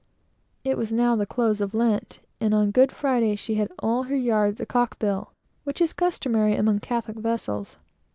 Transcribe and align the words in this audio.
It 0.63 0.79
was 0.79 0.91
now 0.91 1.15
the 1.15 1.27
close 1.27 1.61
of 1.61 1.75
Lent, 1.75 2.21
and 2.39 2.55
on 2.55 2.71
Good 2.71 2.91
Friday 2.91 3.35
she 3.35 3.53
had 3.53 3.71
all 3.77 4.01
her 4.05 4.15
yards 4.15 4.59
a'cock 4.59 4.97
bill, 4.97 5.31
which 5.63 5.79
is 5.79 5.93
customary 5.93 6.55
among 6.55 6.79
Catholic 6.79 7.17
vessels. 7.17 7.77